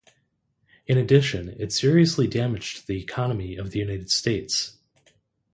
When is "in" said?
0.87-0.97